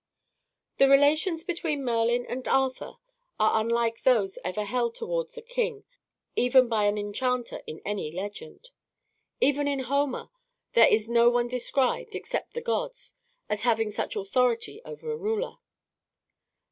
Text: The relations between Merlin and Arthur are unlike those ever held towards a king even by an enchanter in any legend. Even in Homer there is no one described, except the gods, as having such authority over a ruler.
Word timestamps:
The 0.79 0.89
relations 0.89 1.43
between 1.43 1.85
Merlin 1.85 2.25
and 2.27 2.47
Arthur 2.47 2.95
are 3.39 3.61
unlike 3.61 4.01
those 4.01 4.39
ever 4.43 4.63
held 4.65 4.95
towards 4.95 5.37
a 5.37 5.43
king 5.43 5.83
even 6.35 6.67
by 6.67 6.85
an 6.85 6.97
enchanter 6.97 7.61
in 7.67 7.83
any 7.85 8.11
legend. 8.11 8.71
Even 9.39 9.67
in 9.67 9.81
Homer 9.81 10.31
there 10.73 10.87
is 10.87 11.07
no 11.07 11.29
one 11.29 11.47
described, 11.47 12.15
except 12.15 12.55
the 12.55 12.61
gods, 12.61 13.13
as 13.47 13.61
having 13.61 13.91
such 13.91 14.15
authority 14.15 14.81
over 14.85 15.11
a 15.11 15.17
ruler. 15.17 15.57